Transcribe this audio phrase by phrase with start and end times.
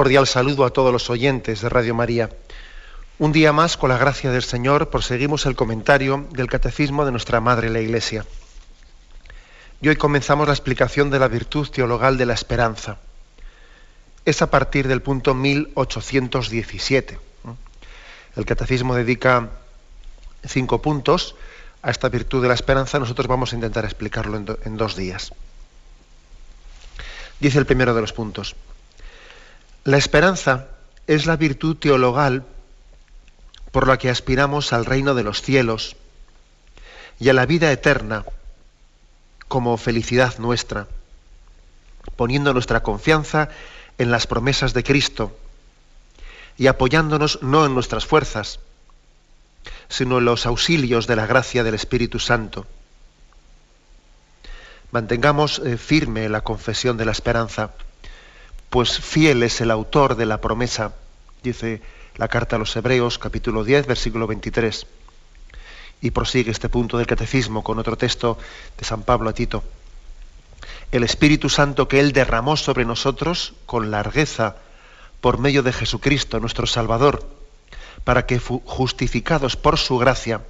[0.00, 2.30] Cordial saludo a todos los oyentes de Radio María.
[3.18, 7.42] Un día más, con la gracia del Señor, proseguimos el comentario del Catecismo de nuestra
[7.42, 8.24] Madre la Iglesia.
[9.82, 12.96] Y hoy comenzamos la explicación de la virtud teologal de la esperanza.
[14.24, 17.18] Es a partir del punto 1817.
[18.36, 19.50] El Catecismo dedica
[20.46, 21.36] cinco puntos
[21.82, 22.98] a esta virtud de la esperanza.
[22.98, 25.34] Nosotros vamos a intentar explicarlo en, en dos días.
[27.38, 28.56] Dice el primero de los puntos.
[29.84, 30.66] La esperanza
[31.06, 32.44] es la virtud teologal
[33.70, 35.96] por la que aspiramos al reino de los cielos
[37.18, 38.26] y a la vida eterna
[39.48, 40.86] como felicidad nuestra,
[42.16, 43.48] poniendo nuestra confianza
[43.96, 45.34] en las promesas de Cristo
[46.58, 48.60] y apoyándonos no en nuestras fuerzas,
[49.88, 52.66] sino en los auxilios de la gracia del Espíritu Santo.
[54.92, 57.70] Mantengamos eh, firme la confesión de la esperanza
[58.70, 60.94] pues fiel es el autor de la promesa,
[61.42, 61.82] dice
[62.16, 64.86] la carta a los Hebreos capítulo 10, versículo 23.
[66.00, 68.38] Y prosigue este punto del catecismo con otro texto
[68.78, 69.64] de San Pablo a Tito.
[70.92, 74.56] El Espíritu Santo que Él derramó sobre nosotros con largueza
[75.20, 77.26] por medio de Jesucristo, nuestro Salvador,
[78.04, 80.42] para que justificados por su gracia,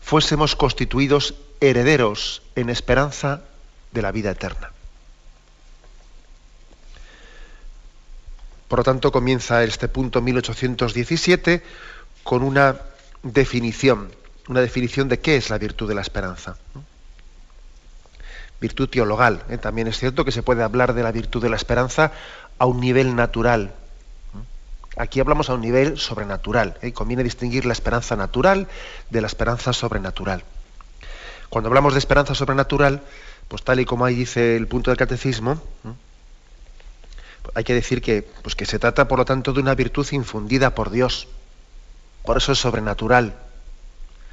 [0.00, 3.42] fuésemos constituidos herederos en esperanza
[3.92, 4.72] de la vida eterna.
[8.68, 11.62] Por lo tanto, comienza este punto 1817
[12.22, 12.76] con una
[13.22, 14.10] definición,
[14.48, 16.56] una definición de qué es la virtud de la esperanza.
[18.60, 19.42] Virtud teologal.
[19.48, 19.56] ¿eh?
[19.56, 22.12] También es cierto que se puede hablar de la virtud de la esperanza
[22.58, 23.72] a un nivel natural.
[24.98, 26.76] Aquí hablamos a un nivel sobrenatural.
[26.82, 26.92] ¿eh?
[26.92, 28.68] Conviene distinguir la esperanza natural
[29.08, 30.44] de la esperanza sobrenatural.
[31.48, 33.00] Cuando hablamos de esperanza sobrenatural,
[33.46, 35.62] pues tal y como ahí dice el punto del catecismo,
[37.54, 40.74] hay que decir que, pues que se trata, por lo tanto, de una virtud infundida
[40.74, 41.28] por Dios.
[42.24, 43.34] Por eso es sobrenatural.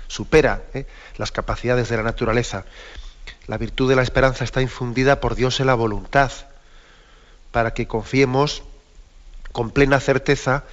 [0.07, 0.85] Supera ¿eh?
[1.17, 2.65] las capacidades de la naturaleza.
[3.47, 6.31] La virtud de la esperanza está infundida por Dios en la voluntad,
[7.51, 8.63] para que confiemos
[9.51, 10.63] con plena certeza,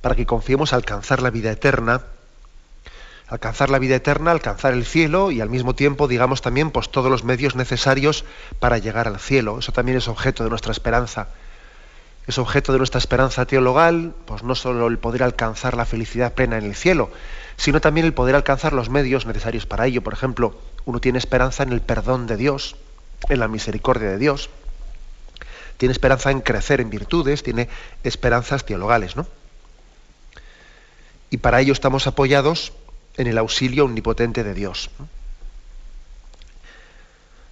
[0.00, 2.02] para que confiemos alcanzar la vida eterna,
[3.26, 7.10] alcanzar la vida eterna, alcanzar el cielo y al mismo tiempo, digamos también, pues todos
[7.10, 8.24] los medios necesarios
[8.58, 9.58] para llegar al cielo.
[9.58, 11.28] Eso también es objeto de nuestra esperanza
[12.26, 16.58] es objeto de nuestra esperanza teologal, pues no solo el poder alcanzar la felicidad plena
[16.58, 17.10] en el cielo,
[17.56, 20.02] sino también el poder alcanzar los medios necesarios para ello.
[20.02, 20.54] Por ejemplo,
[20.84, 22.76] uno tiene esperanza en el perdón de Dios,
[23.28, 24.50] en la misericordia de Dios,
[25.80, 27.70] tiene esperanza en crecer en virtudes, tiene
[28.04, 29.26] esperanzas teologales, ¿no?
[31.30, 32.74] Y para ello estamos apoyados
[33.16, 34.90] en el auxilio omnipotente de Dios.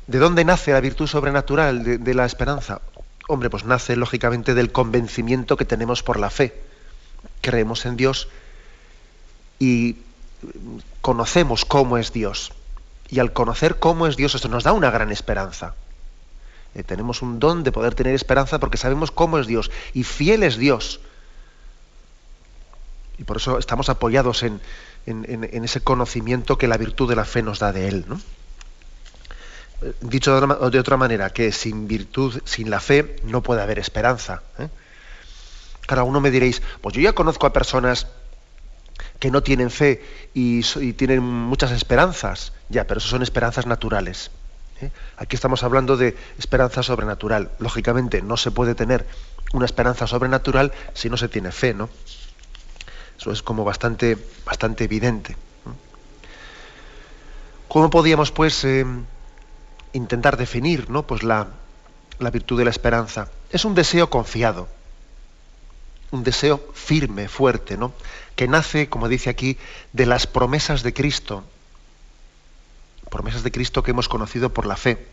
[0.07, 2.83] ¿De dónde nace la virtud sobrenatural de, de la esperanza?
[3.29, 6.59] Hombre, pues nace lógicamente del convencimiento que tenemos por la fe.
[7.43, 8.29] Creemos en Dios
[9.59, 9.97] y
[11.03, 12.53] conocemos cómo es Dios.
[13.11, 15.75] Y al conocer cómo es Dios, eso nos da una gran esperanza.
[16.75, 20.43] Eh, tenemos un don de poder tener esperanza porque sabemos cómo es Dios y fiel
[20.43, 21.01] es Dios.
[23.19, 24.59] Y por eso estamos apoyados en,
[25.05, 28.07] en ese conocimiento que la virtud de la fe nos da de Él.
[28.09, 28.19] ¿no?
[30.01, 30.41] Dicho
[30.71, 34.43] de otra manera, que sin virtud, sin la fe, no puede haber esperanza.
[34.59, 34.69] ¿eh?
[35.87, 38.09] Cada uno me diréis, pues yo ya conozco a personas
[39.19, 40.05] que no tienen fe
[40.35, 40.63] y,
[40.95, 44.31] tienen muchas esperanzas, ya, pero eso son esperanzas naturales.
[44.81, 44.91] ¿eh?
[45.17, 47.51] Aquí estamos hablando de esperanza sobrenatural.
[47.59, 49.07] Lógicamente, no se puede tener
[49.53, 51.89] una esperanza sobrenatural si no se tiene fe, ¿no?
[53.19, 55.37] Eso es como bastante, bastante evidente.
[57.67, 58.87] ¿Cómo podíamos, pues, eh,
[59.99, 61.07] intentar definir ¿no?
[61.07, 61.49] pues la,
[62.19, 63.29] la virtud de la esperanza.
[63.51, 64.69] Es un deseo confiado,
[66.11, 67.93] un deseo firme, fuerte, ¿no?
[68.35, 69.59] que nace, como dice aquí,
[69.93, 71.45] de las promesas de Cristo,
[73.11, 75.07] promesas de Cristo que hemos conocido por la fe,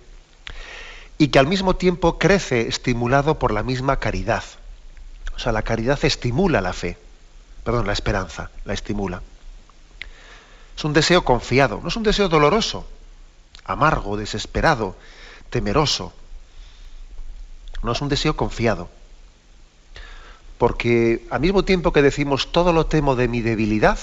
[1.18, 4.44] y que al mismo tiempo crece estimulado por la misma caridad.
[5.36, 6.98] O sea, la caridad estimula la fe,
[7.64, 9.22] perdón, la esperanza, la estimula.
[10.78, 12.86] Es un deseo confiado, no es un deseo doloroso,
[13.66, 14.96] amargo, desesperado,
[15.50, 16.14] temeroso.
[17.84, 18.90] No es un deseo confiado.
[20.58, 24.00] Porque al mismo tiempo que decimos todo lo temo de mi debilidad,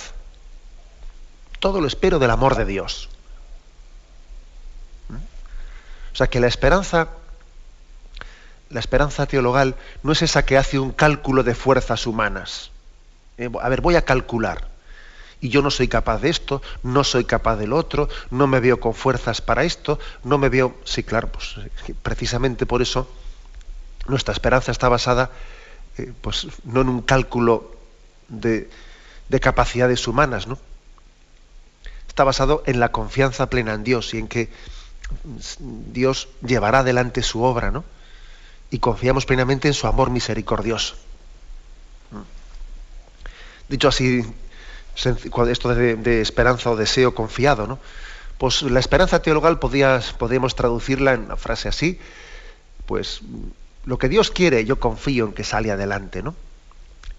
[1.61, 3.09] todo lo espero del amor de Dios.
[5.09, 5.15] ¿Mm?
[6.13, 7.09] O sea que la esperanza,
[8.69, 12.71] la esperanza teologal no es esa que hace un cálculo de fuerzas humanas.
[13.39, 14.72] Eh, a ver, voy a calcular.
[15.43, 18.81] Y yo no soy capaz de esto, no soy capaz del otro, no me veo
[18.81, 20.75] con fuerzas para esto, no me veo.
[20.85, 21.57] Sí, claro, pues
[22.03, 23.11] precisamente por eso
[24.07, 25.31] nuestra esperanza está basada
[25.99, 27.77] eh, pues no en un cálculo
[28.29, 28.71] de,
[29.41, 30.59] capacidades humanas, ¿no?
[32.09, 34.51] Está basado en la confianza plena en Dios y en que
[35.59, 37.85] Dios llevará adelante su obra, ¿no?
[38.71, 40.95] Y confiamos plenamente en su amor misericordioso.
[43.69, 44.23] Dicho así,
[44.95, 47.79] esto de, esperanza o deseo confiado, ¿no?
[48.39, 51.99] Pues la esperanza teologal podríamos traducirla en una frase así,
[52.87, 53.23] pues
[53.85, 56.35] lo que Dios quiere, yo confío en que sale adelante, ¿no?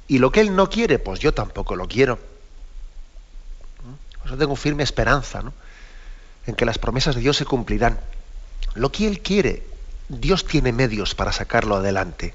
[0.08, 2.20] Y lo que Él no quiere, pues yo tampoco lo quiero.
[4.30, 5.54] Yo tengo firme esperanza, ¿no?
[6.46, 8.00] En que las promesas de Dios se cumplirán.
[8.76, 9.64] Lo que Él quiere,
[10.10, 12.34] Dios tiene medios para sacarlo adelante.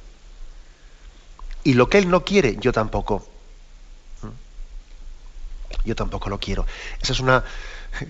[1.64, 3.28] Y lo que Él no quiere, yo tampoco.
[5.84, 6.66] Yo tampoco lo quiero.
[7.00, 7.44] Esa es una,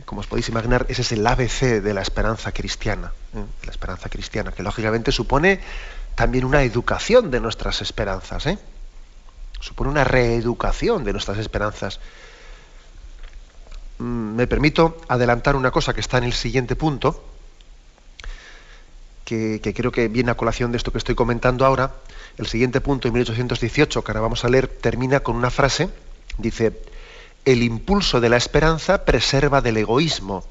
[0.04, 3.12] como os podéis imaginar, ese es el ABC de la esperanza cristiana.
[3.34, 3.44] ¿eh?
[3.64, 5.60] La esperanza cristiana, que lógicamente supone
[6.14, 8.58] también una educación de nuestras esperanzas, ¿eh?
[9.60, 12.00] supone una reeducación de nuestras esperanzas.
[13.98, 17.24] Mm, me permito adelantar una cosa que está en el siguiente punto,
[19.24, 21.92] que, creo que viene a colación de esto que estoy comentando ahora.
[22.38, 25.90] El siguiente punto, en 1818, que ahora vamos a leer, termina con una frase,
[26.38, 26.80] dice,
[27.44, 30.44] el impulso de la esperanza preserva del egoísmo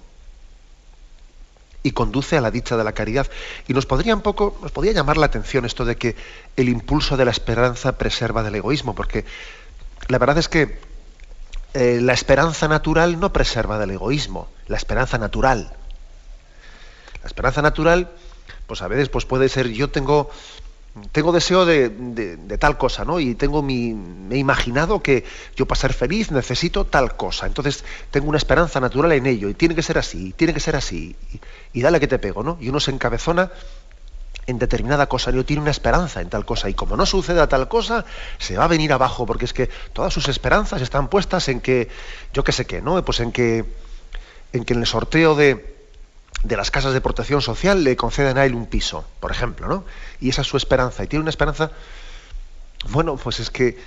[1.84, 3.28] y conduce a la dicha de la caridad.
[3.68, 6.16] Y nos podría un poco, nos podría llamar la atención esto de que
[6.56, 9.25] el impulso de la esperanza preserva del egoísmo, porque
[10.07, 10.80] la verdad es que
[11.74, 15.72] eh, la esperanza natural no preserva del egoísmo, la esperanza natural.
[17.22, 18.10] La esperanza natural,
[18.68, 20.30] pues a veces pues puede ser, yo tengo,
[21.11, 21.89] tengo deseo de,
[22.59, 23.19] tal cosa, ¿no?
[23.19, 25.23] Y tengo mi, me he imaginado que
[25.55, 27.45] yo para ser feliz necesito tal cosa.
[27.47, 30.75] Entonces tengo una esperanza natural en ello y tiene que ser así, tiene que ser
[30.75, 31.15] así.
[31.73, 32.57] Y, dale que te pego, ¿no?
[32.59, 33.51] Y uno se encabezona
[34.45, 37.67] en determinada cosa, yo tiene una esperanza en tal cosa y como no suceda tal
[37.67, 38.05] cosa,
[38.38, 41.89] se va a venir abajo porque es que todas sus esperanzas están puestas en que,
[42.33, 43.03] yo qué sé qué, ¿no?
[43.03, 43.65] Pues en que,
[44.53, 45.76] en que en el sorteo de,
[46.44, 49.86] de las casas de protección social le conceden a él un piso, por ejemplo, ¿no?
[50.19, 51.04] Y esa es su esperanza.
[51.04, 51.72] Y tiene una esperanza,
[52.89, 53.78] bueno, pues es que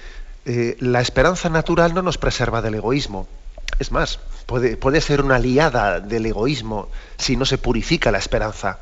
[0.46, 3.28] eh, la esperanza natural no nos preserva del egoísmo.
[3.78, 6.88] Es más, puede, puede ser una aliada del egoísmo
[7.18, 8.78] si no se purifica la esperanza.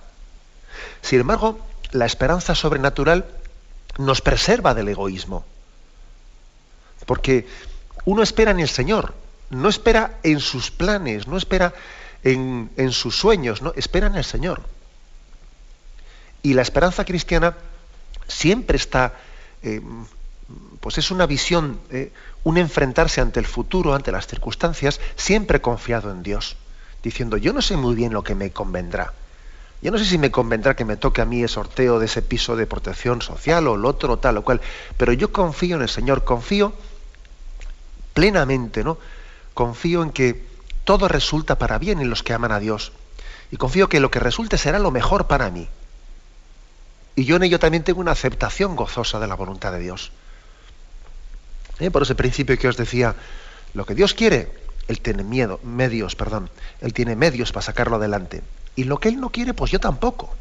[1.02, 1.60] Sin embargo,
[1.92, 3.26] la esperanza sobrenatural
[3.98, 5.44] nos preserva del egoísmo.
[7.06, 7.46] Porque
[8.04, 9.14] uno espera en el Señor,
[9.50, 11.74] no espera en sus planes, no espera
[12.24, 13.72] en, sus sueños, ¿no?
[13.76, 14.62] Esperan al Señor.
[16.42, 17.56] Y la esperanza cristiana
[18.26, 19.14] siempre está,
[19.62, 19.80] eh,
[20.80, 22.12] pues es una visión, eh,
[22.44, 26.56] un enfrentarse ante el futuro, ante las circunstancias, siempre confiado en Dios,
[27.02, 29.12] diciendo, yo no sé muy bien lo que me convendrá.
[29.80, 32.20] Yo no sé si me convendrá que me toque a mí el sorteo de ese
[32.20, 34.60] piso de protección social o el otro, tal o cual,
[34.96, 36.72] pero yo confío en el Señor, confío
[38.12, 38.98] plenamente, ¿no?
[39.54, 40.47] Confío en que
[40.88, 42.92] todo resulta para bien en los que aman a Dios.
[43.50, 45.68] Y confío que lo que resulte será lo mejor para mí.
[47.14, 50.12] Y yo en ello también tengo una aceptación gozosa de la voluntad de Dios.
[51.78, 51.90] ¿Eh?
[51.90, 53.16] Por ese principio que os decía,
[53.74, 54.50] lo que Dios quiere,
[54.88, 56.48] Él tiene miedo, medios, perdón,
[56.80, 58.42] Él tiene medios para sacarlo adelante.
[58.74, 60.34] Y lo que Él no quiere, pues yo tampoco.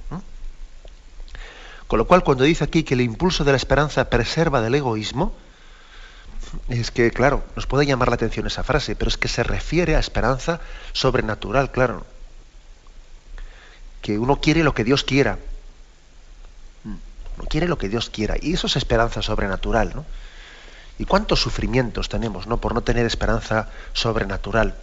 [1.87, 5.35] Con lo cual, cuando dice aquí que el impulso de la esperanza preserva del egoísmo,
[6.69, 9.95] es que, claro, nos puede llamar la atención esa frase, pero es que se refiere
[9.95, 10.59] a esperanza
[10.93, 12.05] sobrenatural, claro.
[14.01, 15.37] Que uno quiere lo que Dios quiera.
[16.83, 18.35] Uno quiere lo que Dios quiera.
[18.41, 20.05] Y eso es esperanza sobrenatural, ¿no?
[20.99, 22.57] ¿Y cuántos sufrimientos tenemos, ¿no?
[22.57, 24.75] Por no tener esperanza sobrenatural.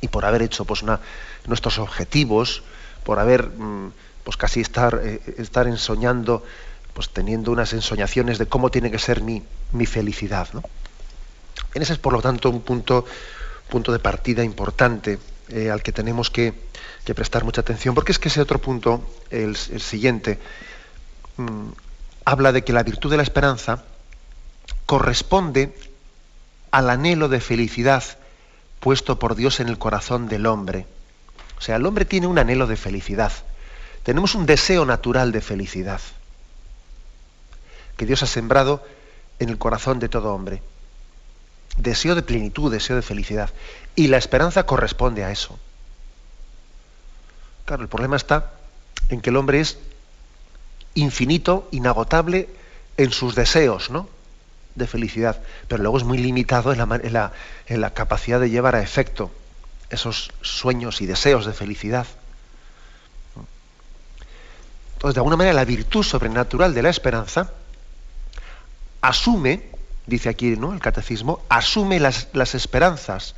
[0.00, 1.00] Y por haber hecho pues, una,
[1.46, 2.62] nuestros objetivos,
[3.04, 3.92] por haber mm,
[4.24, 6.44] pues casi estar, eh, estar ensoñando
[6.94, 10.48] pues teniendo unas ensoñaciones de cómo tiene que ser mi, mi felicidad.
[10.52, 10.62] ¿no?
[11.74, 13.04] En ese es, por lo tanto, un punto,
[13.68, 15.18] punto de partida importante
[15.48, 16.54] eh, al que tenemos que,
[17.14, 20.38] prestar mucha atención, porque es que ese otro punto, el, siguiente,
[21.36, 21.68] mm,
[22.24, 23.84] habla de que la virtud de la esperanza
[24.86, 25.74] corresponde
[26.70, 28.04] al anhelo de felicidad
[28.80, 30.86] puesto por Dios en el corazón del hombre.
[31.58, 33.32] O sea, el hombre tiene un anhelo de felicidad.
[34.02, 36.00] Tenemos un deseo natural de felicidad
[38.02, 38.84] que Dios ha sembrado
[39.38, 40.60] en el corazón de todo hombre.
[41.76, 43.50] Deseo de plenitud, deseo de felicidad.
[43.94, 45.56] Y la esperanza corresponde a eso.
[47.64, 48.54] Claro, el problema está
[49.08, 49.78] en que el hombre es
[50.94, 52.48] infinito, inagotable
[52.96, 54.08] en sus deseos, ¿no?
[54.74, 57.32] de felicidad, pero luego es muy limitado en la,
[57.68, 59.30] en la, capacidad de llevar a efecto
[59.90, 62.08] esos sueños y deseos de felicidad.
[64.94, 67.52] Entonces, de alguna manera, la virtud sobrenatural de la esperanza
[69.02, 69.62] asume,
[70.06, 73.34] dice aquí el catecismo, asume las, esperanzas,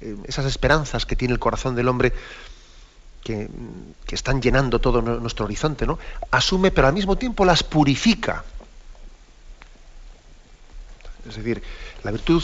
[0.00, 2.12] eh, esas esperanzas que tiene el corazón del hombre
[3.24, 3.48] que,
[4.06, 5.98] que, están llenando todo nuestro horizonte, ¿no?
[6.30, 8.44] Asume, pero al mismo tiempo las purifica.
[11.28, 11.62] Es decir,
[12.02, 12.42] la virtud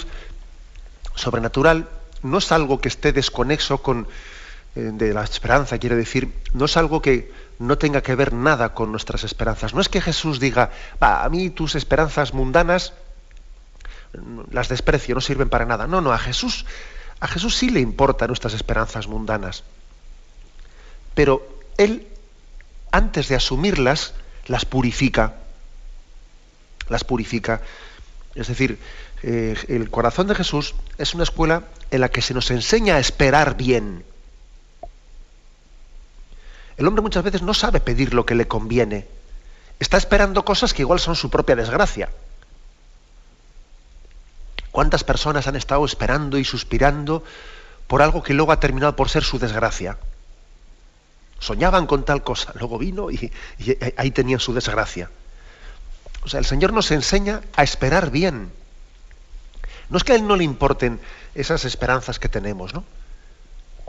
[1.15, 1.89] sobrenatural
[2.23, 4.07] no es algo que esté desconexo con,
[4.79, 8.91] de la esperanza, quiere decir, no es algo que no tenga que ver nada con
[8.91, 9.75] nuestras esperanzas.
[9.75, 10.71] No es que Jesús diga,
[11.01, 12.93] a mí tus esperanzas mundanas
[14.15, 15.87] mm, las desprecio, no sirven para nada.
[15.87, 16.65] No, no, a Jesús,
[17.21, 19.65] a Jesús sí le importan nuestras esperanzas mundanas.
[21.15, 22.07] Pero Él,
[22.93, 24.15] antes de asumirlas,
[24.47, 25.35] las purifica.
[26.89, 27.61] Las purifica.
[28.37, 28.79] Es decir,
[29.25, 33.01] eh, el corazón de Jesús es una escuela en la que se nos enseña a
[33.01, 34.05] esperar bien.
[36.79, 39.07] El hombre muchas veces no sabe pedir lo que le conviene.
[39.81, 42.09] Está esperando cosas que igual son su propia desgracia.
[44.71, 47.25] ¿Cuántas personas han estado esperando y suspirando
[47.89, 49.99] por algo que luego ha terminado por ser su desgracia?
[51.41, 53.33] Soñaban con tal cosa, luego vino y
[53.97, 55.11] ahí tenían su desgracia.
[56.25, 58.53] O sea, el Señor nos enseña a esperar bien.
[59.89, 61.01] No es que a Él no le importen
[61.35, 62.85] esas esperanzas que tenemos, ¿no?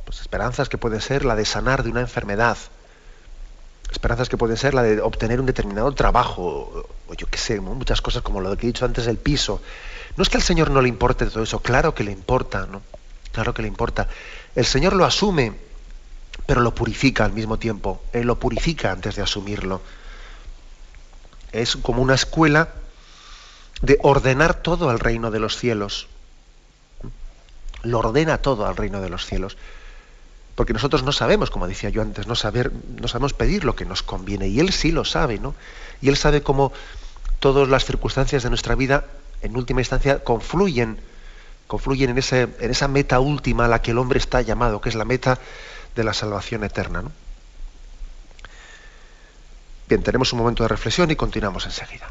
[0.05, 2.58] Pues esperanzas que puede ser la de sanar de una enfermedad,
[3.91, 8.01] esperanzas que pueden ser la de obtener un determinado trabajo, o yo qué sé, muchas
[8.01, 9.62] cosas como lo que he dicho antes del piso.
[10.15, 12.81] No es que al Señor no le importe todo eso, claro que le importa, ¿no?
[13.31, 14.08] Claro que le importa.
[14.55, 15.53] El Señor lo asume,
[16.46, 18.01] pero lo purifica al mismo tiempo.
[18.13, 19.81] Él lo purifica antes de asumirlo
[21.51, 22.69] es como una escuela
[23.81, 26.08] de ordenar todo al reino de los cielos.
[27.84, 29.58] Lo ordena todo al reino de los cielos.
[30.59, 33.85] Porque nosotros no sabemos, como decía yo antes, no, saber, no sabemos pedir lo que
[33.85, 34.49] nos conviene.
[34.49, 35.55] Y Él sí lo sabe, ¿no?
[36.01, 36.73] Y Él sabe cómo
[37.39, 39.05] todas las circunstancias de nuestra vida,
[39.41, 40.99] en última instancia, confluyen,
[41.67, 44.89] confluyen en, ese, en esa meta última a la que el hombre está llamado, que
[44.89, 45.39] es la meta
[45.95, 47.03] de la salvación eterna.
[47.03, 47.13] ¿no?
[49.87, 52.09] Bien, tenemos un momento de reflexión y continuamos enseguida.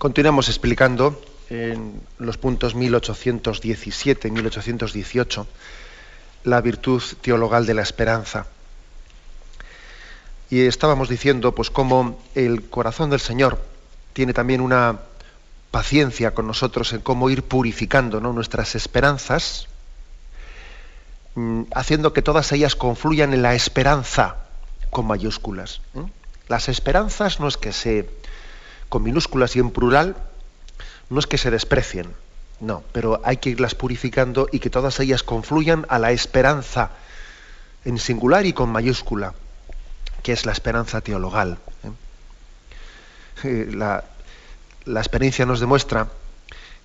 [0.00, 5.46] Continuamos explicando en los puntos 1817 y 1818
[6.44, 8.46] la virtud teologal de la esperanza.
[10.48, 13.62] Y estábamos diciendo pues cómo el corazón del Señor
[14.14, 15.00] tiene también una
[15.70, 19.68] paciencia con nosotros en cómo ir purificando nuestras esperanzas,
[21.34, 24.36] mm, haciendo que todas ellas confluyan en la esperanza,
[24.88, 25.82] con mayúsculas.
[26.48, 28.08] Las esperanzas no es que se,
[28.90, 30.16] con minúsculas y en plural,
[31.08, 32.12] no es que se desprecien,
[32.60, 36.90] no, pero hay que irlas purificando y que todas ellas confluyan a la esperanza
[37.84, 39.32] en singular y con mayúscula,
[40.22, 41.58] que es la esperanza teologal.
[41.84, 41.90] ¿eh?
[43.44, 44.04] Eh, la,
[44.84, 46.08] la, experiencia nos demuestra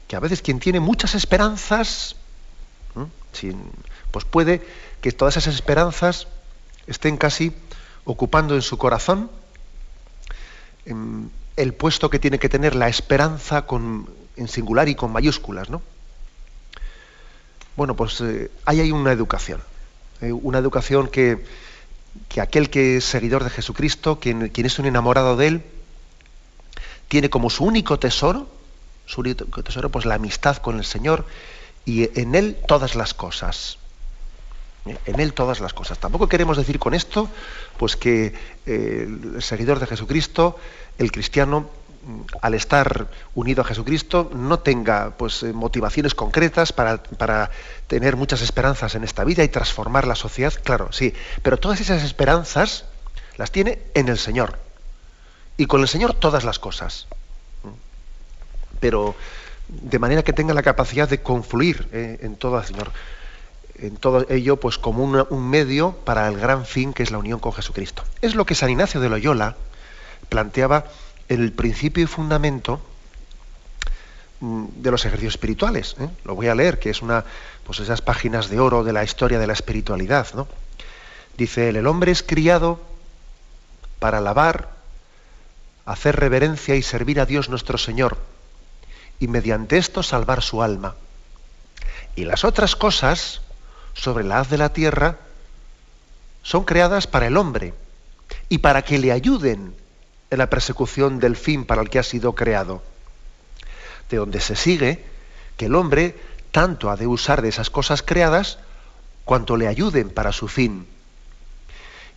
[0.08, 2.16] que a veces quien tiene muchas esperanzas,
[4.12, 4.66] pues puede
[5.02, 6.28] que todas esas esperanzas
[6.88, 7.52] estén casi
[8.06, 9.30] ocupando en su corazón
[11.56, 15.82] el puesto que tiene que tener la esperanza con, en singular y con mayúsculas, ¿no?
[17.76, 19.62] Bueno, pues eh, ahí hay una educación,
[20.22, 21.46] eh, una educación que,
[22.30, 25.64] que, aquel que es seguidor de Jesucristo, quien, quien, es un enamorado de él,
[27.08, 28.48] tiene como su único tesoro,
[29.06, 31.26] su único tesoro, pues la amistad con el Señor
[31.86, 33.78] y en él todas las cosas.
[34.86, 35.98] En él todas las cosas.
[35.98, 37.28] Tampoco queremos decir con esto,
[37.78, 38.34] pues que
[38.68, 40.60] eh, el seguidor de Jesucristo,
[41.00, 41.70] el cristiano,
[42.42, 47.50] al estar unido a Jesucristo no tenga pues, eh, motivaciones concretas para, para,
[47.88, 52.04] tener muchas esperanzas en esta vida y transformar la sociedad, claro, sí, pero todas esas
[52.04, 52.86] esperanzas
[53.38, 54.60] las tiene en el Señor.
[55.58, 57.08] Y con el Señor todas las cosas.
[58.80, 59.16] Pero
[59.68, 62.92] de manera que tenga la capacidad de confluir eh, en todo el Señor.
[63.80, 67.40] En todo ello, pues como un medio para el gran fin que es la unión
[67.40, 68.04] con Jesucristo.
[68.22, 69.56] Es lo que San Ignacio de Loyola
[70.30, 70.86] planteaba
[71.28, 72.80] el principio y fundamento
[74.40, 75.96] mm, de los ejercicios espirituales.
[76.00, 76.08] ¿eh?
[76.24, 77.26] Lo voy a leer, que es una,
[77.66, 80.28] pues esas páginas de oro de la historia de la espiritualidad.
[80.34, 80.48] ¿no?
[81.38, 82.80] Dice él, el hombre es criado
[84.00, 84.70] para alabar,
[85.86, 88.18] hacer reverencia y servir a Dios nuestro Señor,
[89.20, 90.96] y mediante esto salvar su alma.
[92.16, 93.42] Y las otras cosas
[93.96, 95.18] sobre la haz de la tierra
[96.44, 97.74] son creadas para el hombre
[98.50, 99.74] y para que le ayuden
[100.30, 102.84] en la persecución del fin para el que ha sido creado.
[104.10, 105.04] De donde se sigue
[105.58, 106.16] que el hombre
[106.52, 108.60] tanto ha de usar de esas cosas creadas
[109.24, 110.88] cuanto le ayuden para su fin.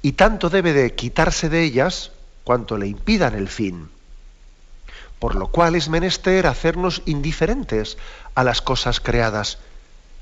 [0.03, 2.13] Y tanto debe de quitarse de ellas
[2.45, 3.89] cuanto le impidan el fin.
[5.19, 7.99] Por lo cual es menester hacernos indiferentes
[8.35, 9.59] a las cosas creadas,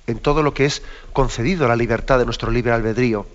[0.07, 3.27] en todo lo que es concedido la libertad de nuestro libre albedrío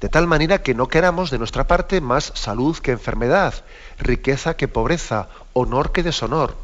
[0.00, 3.54] de tal manera que no queramos de nuestra parte más salud que enfermedad,
[3.98, 6.56] riqueza que pobreza, honor que deshonor,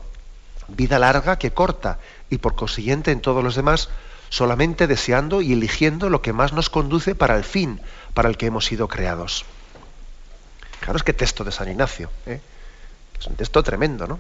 [0.68, 1.98] vida larga que corta,
[2.30, 3.90] y por consiguiente en todos los demás
[4.30, 7.80] solamente deseando y eligiendo lo que más nos conduce para el fin
[8.14, 9.44] para el que hemos sido creados.
[10.80, 12.10] Claro, es que texto de San Ignacio.
[12.26, 12.40] ¿eh?
[13.20, 14.18] Es un texto tremendo, ¿no?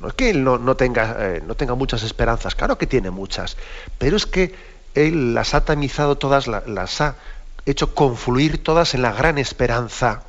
[0.00, 3.56] No es que él no, tenga, eh, no tenga muchas esperanzas, claro que tiene muchas,
[3.98, 4.54] pero es que
[4.94, 7.16] él las ha tamizado todas, las ha
[7.64, 10.22] hecho confluir todas en la gran esperanza.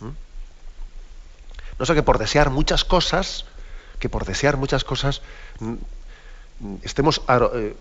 [0.00, 0.08] ¿Mm?
[1.78, 3.44] No sé que por desear muchas cosas,
[3.98, 5.20] que por desear muchas cosas
[5.60, 5.74] mm,
[6.82, 7.76] estemos eh,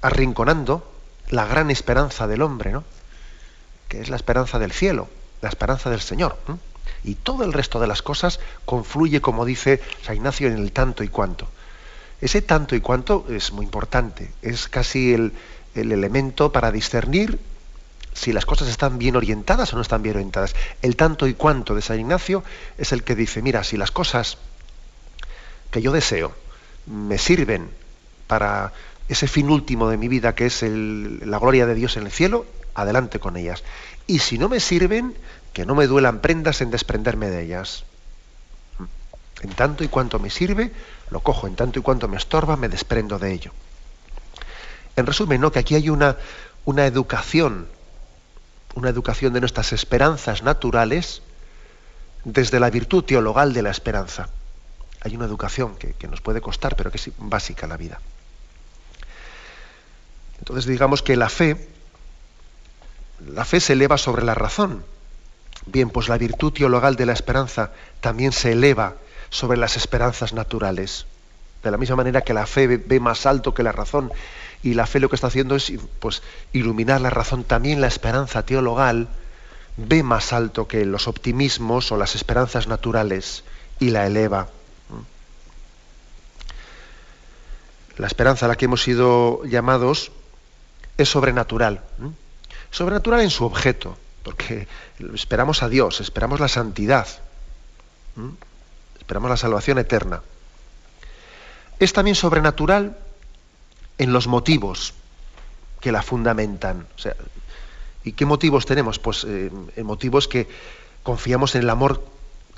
[0.00, 0.92] arrinconando
[1.28, 2.84] la gran esperanza del hombre, ¿no?
[3.88, 5.08] que es la esperanza del cielo,
[5.42, 6.36] la esperanza del Señor.
[7.06, 11.04] Y todo el resto de las cosas confluye, como dice San Ignacio, en el tanto
[11.04, 11.48] y cuanto.
[12.20, 15.32] Ese tanto y cuanto es muy importante, es casi el,
[15.74, 17.38] el elemento para discernir
[18.12, 20.56] si las cosas están bien orientadas o no están bien orientadas.
[20.82, 22.42] El tanto y cuanto de San Ignacio
[22.76, 24.38] es el que dice, mira, si las cosas
[25.70, 26.34] que yo deseo
[26.86, 27.70] me sirven
[28.26, 28.72] para
[29.08, 32.46] ese fin último de mi vida, que es la gloria de Dios en el cielo,
[32.74, 33.62] adelante con ellas.
[34.06, 35.14] Y si no me sirven,
[35.56, 37.86] que no me duelan prendas en desprenderme de ellas.
[39.40, 40.70] En tanto y cuanto me sirve,
[41.08, 41.46] lo cojo.
[41.46, 43.52] En tanto y cuanto me estorba, me desprendo de ello.
[44.96, 45.50] En resumen, ¿no?
[45.50, 46.18] que aquí hay una,
[46.66, 47.68] una educación
[48.74, 51.22] una educación de nuestras esperanzas naturales
[52.24, 54.28] desde la virtud teologal de la esperanza.
[55.00, 57.98] Hay una educación que, nos puede costar, pero que es básica la vida.
[60.38, 61.70] Entonces digamos que la fe,
[63.26, 64.84] la fe se eleva sobre la razón.
[65.66, 68.94] Bien, pues la virtud teologal de la esperanza también se eleva
[69.30, 71.06] sobre las esperanzas naturales.
[71.62, 74.12] De la misma manera que la fe ve más alto que la razón
[74.62, 77.44] y la fe lo que está haciendo es pues, iluminar la razón.
[77.44, 79.08] También la esperanza teologal
[79.76, 83.44] ve más alto que los optimismos o las esperanzas naturales
[83.80, 84.48] y la eleva.
[87.96, 90.12] La esperanza a la que hemos sido llamados
[90.98, 91.80] es sobrenatural.
[92.70, 93.96] Sobrenatural en su objeto,
[94.26, 94.66] porque
[95.14, 97.06] esperamos a Dios, esperamos la santidad,
[98.98, 100.20] esperamos la salvación eterna.
[101.78, 102.98] Es también sobrenatural
[103.98, 104.94] en los motivos
[105.80, 106.88] que la fundamentan.
[108.02, 108.98] ¿Y qué motivos tenemos?
[108.98, 109.48] Pues eh,
[109.84, 110.48] motivos que
[111.04, 112.02] confiamos en el amor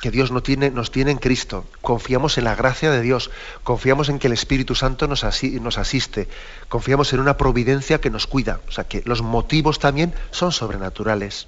[0.01, 3.31] que Dios no tiene, nos tiene en Cristo, confiamos en la gracia de Dios,
[3.63, 5.23] confiamos en que el Espíritu Santo nos,
[5.61, 6.29] nos, asiste,
[6.71, 8.61] confiamos en una providencia que nos cuida.
[8.69, 11.47] O sea que los motivos también son sobrenaturales.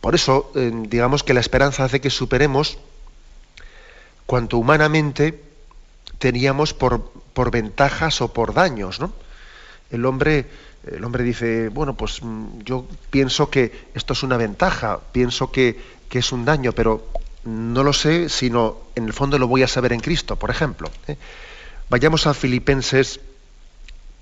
[0.00, 2.78] Por eso, eh, digamos que la esperanza hace que superemos
[4.26, 5.42] cuanto humanamente
[6.18, 7.10] teníamos por,
[7.50, 9.00] ventajas o por daños.
[9.00, 9.12] ¿no?
[9.90, 10.46] El hombre
[10.86, 15.98] el hombre dice, bueno, pues mm, yo pienso que esto es una ventaja, pienso que,
[16.10, 17.06] es un daño, pero
[17.44, 20.90] no lo sé, sino en el fondo lo voy a saber en Cristo, por ejemplo.
[21.06, 21.16] ¿eh?
[21.90, 23.20] Vayamos a Filipenses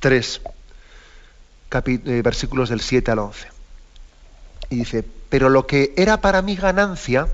[0.00, 0.40] 3,
[1.72, 3.48] eh, versículos del 7 al 11.
[4.70, 7.28] Y dice, pero lo que era para mi ganancia,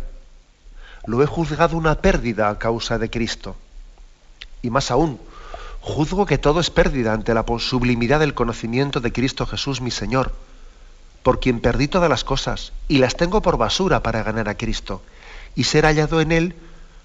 [1.06, 3.56] lo he juzgado una pérdida a causa de Cristo.
[4.62, 5.20] Y más aún,
[5.80, 10.32] juzgo que todo es pérdida ante la sublimidad del conocimiento de Cristo Jesús mi Señor,
[11.22, 15.02] por quien perdí todas las cosas y las tengo por basura para ganar a Cristo
[15.54, 16.54] y ser hallado en Él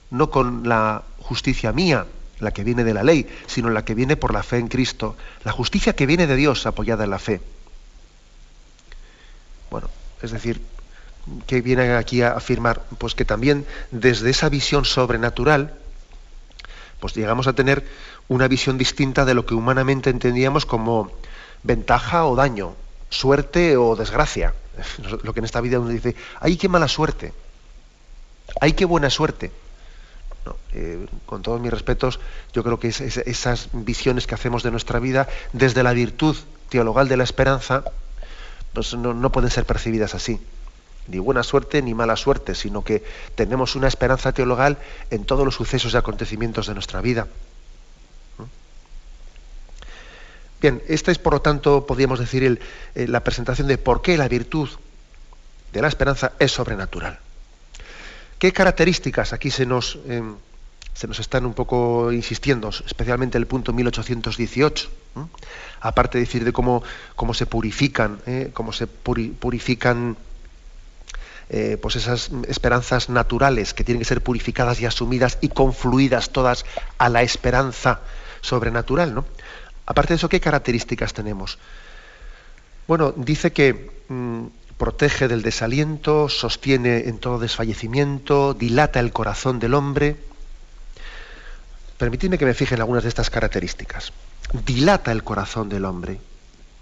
[0.10, 2.06] no con la justicia mía,
[2.40, 5.18] la que viene de la ley, sino la que viene por la fe en Cristo,
[5.44, 7.42] la justicia que viene de Dios apoyada en la fe.
[9.70, 9.90] Bueno,
[10.22, 10.62] es decir,
[11.46, 12.82] que viene aquí a afirmar?
[12.98, 15.74] Pues que también desde esa visión sobrenatural,
[17.00, 17.86] pues llegamos a tener
[18.28, 21.12] una visión distinta de lo que humanamente entendíamos como
[21.64, 22.76] ventaja o daño,
[23.10, 24.54] suerte o desgracia.
[25.24, 27.34] Lo que en esta vida uno dice, ¡ay, qué mala suerte!
[28.62, 29.52] ¡ay, qué buena suerte!
[30.74, 32.20] Eh, con todos mis respetos,
[32.54, 36.38] yo creo que esas visiones que hacemos de nuestra vida desde la virtud
[36.70, 37.84] teologal de la esperanza
[38.74, 40.40] pues no pueden ser percibidas así
[41.08, 43.04] ni buena suerte ni mala suerte, sino que
[43.36, 44.78] tenemos una esperanza teologal
[45.10, 47.28] en todos los sucesos y acontecimientos de nuestra vida.
[50.60, 52.60] Bien, esta es por lo tanto, podríamos decir,
[52.96, 54.70] eh, la presentación de por qué la virtud
[55.72, 57.20] de la esperanza es sobrenatural.
[58.40, 60.36] ¿Qué características aquí se nos, em,
[60.94, 64.90] se nos están un poco insistiendo, especialmente el punto 1818?
[65.82, 66.82] Aparte de decir de cómo,
[67.16, 68.50] cómo se purifican, ¿eh?
[68.54, 70.18] cómo se purifican
[71.50, 76.66] eh, pues esas esperanzas naturales que tienen que ser purificadas y asumidas y confluidas todas
[76.98, 78.02] a la esperanza
[78.42, 79.26] sobrenatural, ¿no?
[79.86, 81.58] Aparte de eso, ¿qué características tenemos?
[82.88, 89.74] Bueno, dice que mm, protege del desaliento, sostiene en todo desfallecimiento, dilata el corazón del
[89.74, 90.18] hombre.
[91.98, 94.12] Permitidme que me fije en algunas de estas características.
[94.66, 96.20] Dilata el corazón del hombre.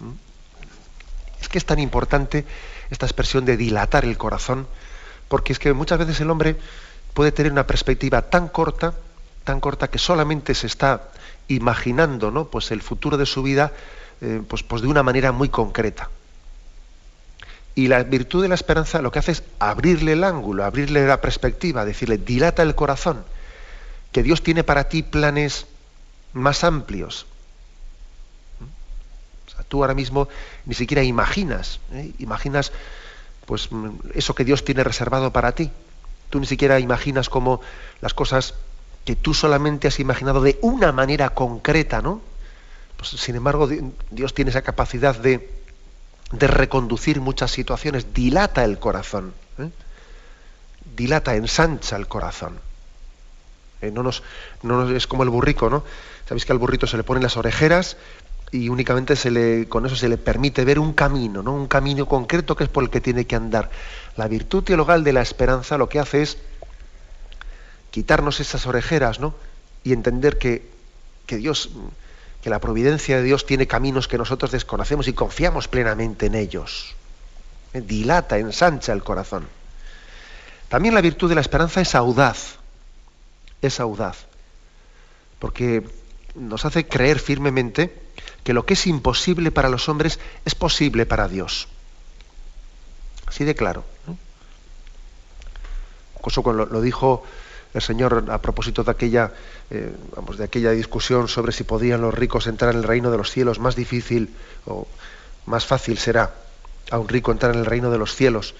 [0.00, 1.40] ¿Mm?
[1.40, 2.44] Es que es tan importante
[2.90, 4.66] esta expresión de dilatar el corazón,
[5.28, 6.56] porque es que muchas veces el hombre
[7.14, 8.94] puede tener una perspectiva tan corta,
[9.44, 11.08] tan corta que solamente se está
[11.48, 12.48] imaginando ¿no?
[12.48, 13.72] pues el futuro de su vida
[14.20, 16.10] eh, pues, pues de una manera muy concreta.
[17.74, 21.20] Y la virtud de la esperanza lo que hace es abrirle el ángulo, abrirle la
[21.20, 23.24] perspectiva, decirle, dilata el corazón,
[24.12, 25.66] que Dios tiene para ti planes
[26.32, 27.26] más amplios.
[29.64, 30.28] Tú ahora mismo
[30.64, 32.12] ni siquiera imaginas, ¿eh?
[32.18, 32.72] imaginas
[33.46, 33.68] pues
[34.14, 35.70] eso que Dios tiene reservado para ti.
[36.30, 37.60] Tú ni siquiera imaginas cómo
[38.00, 38.54] las cosas
[39.04, 42.20] que tú solamente has imaginado de una manera concreta, ¿no?
[42.96, 43.68] Pues, sin embargo,
[44.10, 45.48] Dios tiene esa capacidad de,
[46.32, 49.70] de reconducir muchas situaciones, dilata el corazón, ¿eh?
[50.96, 52.58] dilata, ensancha el corazón.
[53.80, 54.22] Eh, no, nos,
[54.62, 55.84] no es como el burrico, ¿no?
[56.26, 57.96] Sabéis que al burrito se le ponen las orejeras
[58.56, 61.52] y únicamente se le, con eso se le permite ver un camino, ¿no?
[61.52, 63.70] un camino concreto que es por el que tiene que andar.
[64.16, 66.38] La virtud teologal de la esperanza lo que hace es
[67.90, 69.34] quitarnos esas orejeras, ¿no?
[69.84, 70.68] Y entender que,
[71.28, 71.70] Dios,
[72.42, 76.94] que la providencia de Dios tiene caminos que nosotros desconocemos y confiamos plenamente en ellos.
[77.72, 79.46] Eh, dilata, ensancha el corazón.
[80.68, 82.56] También la virtud de la esperanza es audaz.
[83.62, 84.26] Es audaz.
[85.38, 85.86] Porque
[86.34, 88.05] nos hace creer firmemente
[88.46, 91.66] que lo que es imposible para los hombres es posible para Dios.
[93.26, 93.82] Así de claro.
[96.24, 97.24] Eso lo dijo
[97.74, 99.32] el Señor a propósito de aquella,
[99.68, 103.18] eh, vamos, de aquella discusión sobre si podían los ricos entrar en el reino de
[103.18, 104.32] los cielos, más difícil
[104.64, 104.86] o
[105.46, 106.32] más fácil será
[106.92, 108.54] a un rico entrar en el reino de los cielos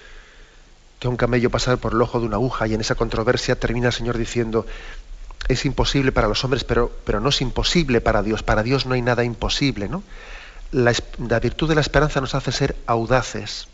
[0.99, 2.67] que a un camello pasar por el ojo de una aguja.
[2.67, 4.65] Y en esa controversia termina el Señor diciendo,
[5.47, 8.43] es imposible para los hombres, pero, pero no es imposible para Dios.
[8.43, 9.87] Para Dios no hay nada imposible.
[9.87, 10.03] ¿no?
[10.71, 10.93] La,
[11.39, 13.67] virtud de la esperanza nos hace ser audaces.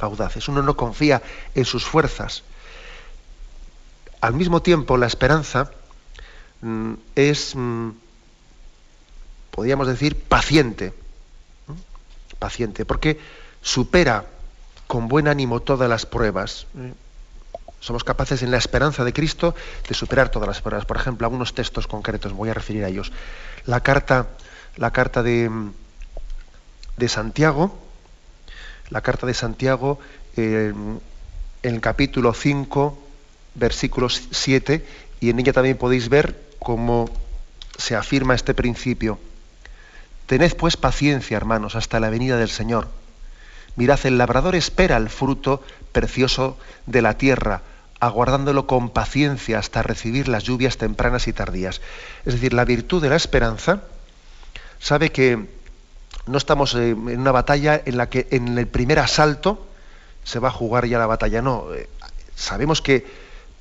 [0.00, 0.48] Audaces.
[0.48, 1.22] Uno no confía
[1.54, 2.42] en sus fuerzas,
[4.22, 5.72] al mismo tiempo, la esperanza
[6.60, 7.90] mm, es, mm,
[9.50, 10.94] podríamos decir, paciente.
[12.38, 13.20] paciente, porque
[13.62, 14.26] supera
[14.86, 16.66] con buen ánimo todas las pruebas.
[17.82, 19.56] Somos capaces en la esperanza de Cristo
[19.88, 20.86] de superar todas las pruebas.
[20.86, 23.10] Por ejemplo, algunos textos concretos, voy a referir a ellos.
[23.66, 24.28] La carta,
[24.76, 25.50] la carta de,
[26.96, 27.76] de Santiago,
[28.88, 29.98] la carta de Santiago,
[30.36, 30.72] eh,
[31.64, 32.96] en el capítulo 5,
[33.56, 34.86] versículos 7,
[35.18, 37.10] y en ella también podéis ver cómo
[37.76, 39.18] se afirma este principio.
[40.26, 42.86] Tened pues paciencia, hermanos, hasta la venida del Señor.
[43.74, 47.62] Mirad, el labrador espera el fruto precioso de la tierra,
[48.02, 51.80] aguardándolo con paciencia hasta recibir las lluvias tempranas y tardías.
[52.24, 53.84] Es decir, la virtud de la esperanza
[54.80, 55.46] sabe que
[56.26, 59.64] no estamos en una batalla en la que en el primer asalto
[60.24, 61.42] se va a jugar ya la batalla.
[61.42, 61.88] No, eh,
[62.34, 63.06] sabemos que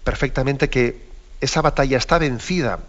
[0.03, 1.05] perfectamente que
[1.39, 2.79] esa batalla está vencida,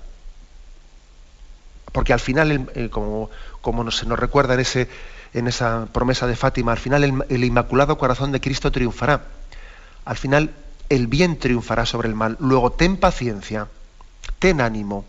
[1.92, 3.28] porque al final, como,
[3.60, 4.88] como se nos recuerda en, ese,
[5.34, 9.24] en esa promesa de Fátima, al final el, Inmaculado Corazón de Cristo triunfará.
[10.06, 10.54] Al final
[10.94, 12.36] el bien triunfará sobre el mal.
[12.38, 13.66] Luego ten paciencia,
[14.38, 15.06] ten ánimo,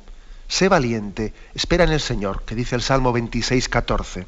[0.48, 4.22] sé valiente, espera en el Señor, que dice el Salmo 26, 14.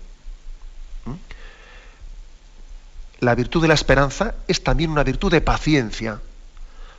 [1.06, 1.12] ¿Mm?
[3.22, 6.20] La virtud de la esperanza es también una virtud de paciencia,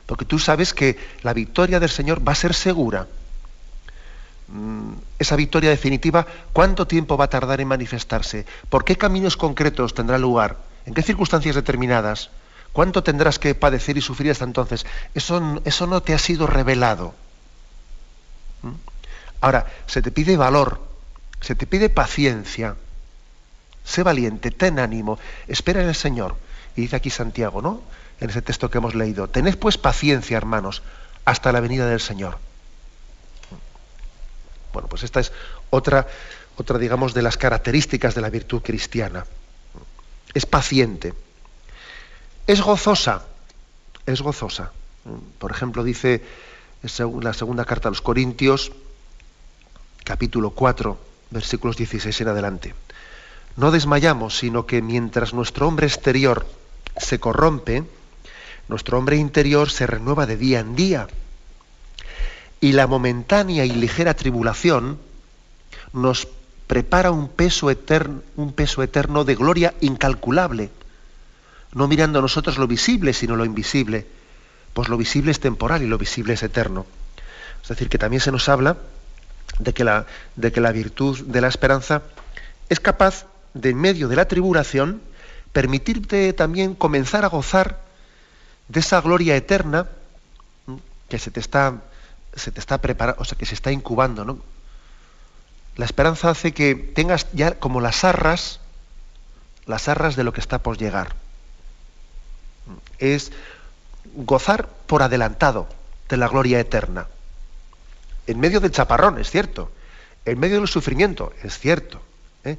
[0.07, 3.07] porque tú sabes que la victoria del Señor va a ser segura.
[4.47, 8.47] Mm, esa victoria definitiva, ¿cuánto tiempo va a tardar en manifestarse?
[8.69, 10.57] ¿Por qué caminos concretos tendrá lugar?
[10.87, 12.31] ¿En qué circunstancias determinadas?
[12.77, 14.85] ¿Cuánto tendrás que padecer y sufrir hasta entonces?
[15.15, 17.15] Eso, eso no te ha sido revelado.
[18.61, 18.73] ¿Mm?
[19.41, 20.79] Ahora, se te pide valor,
[21.41, 22.75] se te pide paciencia.
[23.83, 26.35] Sé valiente, ten ánimo, espera en el Señor.
[26.75, 27.81] Y dice aquí Santiago, ¿no?
[28.19, 29.27] En ese texto que hemos leído.
[29.27, 30.83] Tened pues paciencia, hermanos,
[31.25, 32.37] hasta la venida del Señor.
[34.71, 35.31] Bueno, pues esta es
[35.71, 36.05] otra,
[36.57, 39.25] otra, digamos, de las características de la virtud cristiana.
[40.35, 41.15] Es paciente.
[42.47, 43.23] Es gozosa.
[44.05, 44.71] Es gozosa.
[45.37, 46.23] Por ejemplo, dice
[47.21, 48.71] la segunda carta a los Corintios,
[50.05, 50.97] capítulo 4,
[51.31, 52.73] versículos 16 en adelante.
[53.57, 56.47] No desmayamos, sino que mientras nuestro hombre exterior
[56.95, 57.83] se corrompe,
[58.69, 61.07] nuestro hombre interior se renueva de día en día
[62.61, 64.99] y la momentánea y ligera tribulación
[65.91, 66.29] nos
[66.67, 70.69] prepara un peso eterno, un peso eterno de gloria incalculable,
[71.73, 74.07] no mirando nosotros lo visible, sino lo invisible,
[74.73, 76.85] pues lo visible es temporal y lo visible es eterno.
[77.61, 78.77] Es decir, que también se nos habla
[79.59, 82.03] de que la, de que la virtud de la esperanza
[82.69, 85.01] es capaz de, en medio de la tribulación,
[85.51, 87.79] permitirte también comenzar a gozar
[88.67, 89.87] de esa gloria eterna
[91.09, 91.81] que se te está
[92.37, 94.39] se te está preparando, o sea, que se está incubando, ¿no?
[95.75, 98.59] La esperanza hace que tengas ya como las arras,
[99.65, 101.15] las arras de lo que está por llegar.
[102.99, 103.31] Es
[104.15, 105.67] gozar por adelantado
[106.09, 107.07] de la gloria eterna.
[108.25, 109.71] En medio del chaparrón, es cierto.
[110.25, 112.01] En medio del sufrimiento, es cierto.
[112.43, 112.57] ¿eh?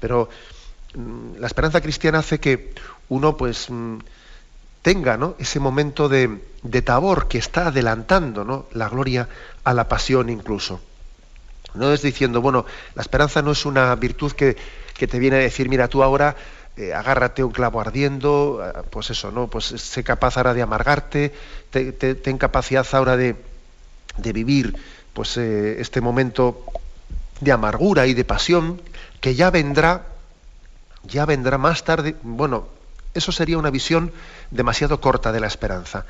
[0.00, 0.28] Pero
[0.94, 2.74] mm, la esperanza cristiana hace que
[3.08, 3.98] uno, pues, mm,
[4.82, 5.34] tenga ¿no?
[5.38, 8.66] ese momento de, de, tabor que está adelantando ¿no?
[8.72, 9.28] la gloria
[9.64, 10.80] a la pasión incluso.
[11.74, 14.56] No es diciendo, bueno, la esperanza no es una virtud que,
[14.94, 16.34] que te viene a decir, mira, tú ahora
[16.76, 19.48] eh, agárrate un clavo ardiendo, eh, pues eso, ¿no?
[19.48, 21.34] Pues sé capaz ahora de amargarte,
[21.70, 23.36] ten capacidad ahora de,
[24.16, 24.76] de vivir
[25.12, 26.64] pues eh, este momento
[27.40, 28.80] de amargura y de pasión
[29.20, 30.06] que ya vendrá,
[31.04, 32.68] ya vendrá más tarde, bueno,
[33.14, 34.12] eso sería una visión
[34.50, 36.06] demasiado corta de la esperanza.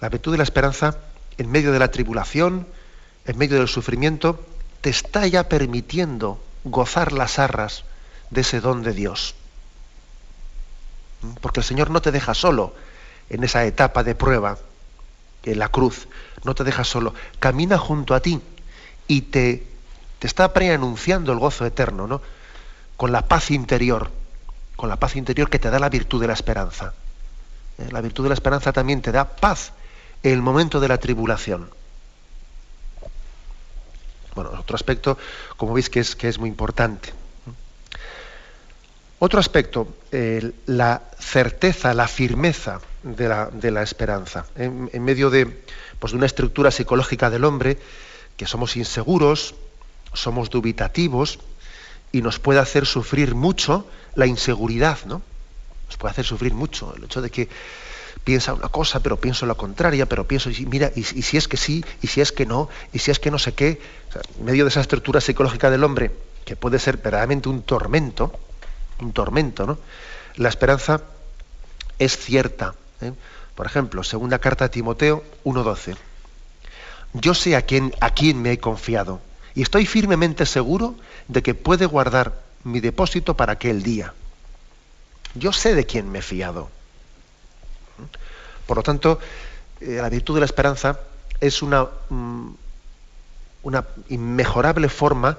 [0.00, 0.96] La virtud de la esperanza,
[1.36, 2.66] en medio de la tribulación,
[3.26, 4.44] en medio del sufrimiento,
[4.80, 7.84] te está ya permitiendo gozar las arras
[8.30, 9.34] de ese don de Dios.
[11.40, 12.74] Porque el Señor no te deja solo
[13.30, 14.58] en esa etapa de prueba,
[15.44, 16.08] en la cruz,
[16.44, 18.40] no te deja solo, camina junto a ti
[19.06, 19.66] y te,
[20.18, 22.20] te está preanunciando el gozo eterno, ¿no?
[22.96, 24.10] Con la paz interior
[24.78, 26.94] con la paz interior que te da la virtud de la esperanza.
[27.78, 27.88] ¿Eh?
[27.90, 29.72] La virtud de la esperanza también te da paz
[30.22, 31.68] en el momento de la tribulación.
[34.36, 35.18] Bueno, otro aspecto,
[35.56, 37.12] como veis, que es, que es muy importante.
[39.20, 39.88] Otro aspecto,
[40.66, 44.46] la certeza, la firmeza de la, de la esperanza.
[44.54, 45.62] En, medio de,
[45.98, 47.78] pues, de una estructura psicológica del hombre,
[48.36, 49.56] que somos inseguros,
[50.12, 51.40] somos dubitativos,
[52.12, 55.20] y nos puede hacer sufrir mucho la inseguridad, ¿no?
[55.86, 57.48] Nos puede hacer sufrir mucho el hecho de que
[58.24, 61.56] piensa una cosa, pero pienso la contraria, pero pienso, y mira, y, si es que
[61.56, 63.80] sí, y si es que no, y si es que no sé qué,
[64.38, 66.12] en medio de esa estructura psicológica del hombre,
[66.44, 68.32] que puede ser verdaderamente un tormento,
[69.00, 69.78] un tormento, ¿no?
[70.36, 71.02] La esperanza
[71.98, 72.74] es cierta.
[73.00, 73.12] ¿eh?
[73.54, 75.96] Por ejemplo, segunda carta a Timoteo 1.12.
[77.14, 79.20] Yo sé a quién, a quién me he confiado
[79.54, 80.94] y estoy firmemente seguro
[81.26, 84.14] de que puede guardar mi depósito para aquel día.
[85.34, 86.70] Yo sé de quién me he fiado.
[88.66, 89.18] Por lo tanto,
[89.80, 91.00] eh, la virtud de la esperanza
[91.40, 92.50] es una, mm,
[93.62, 95.38] una inmejorable forma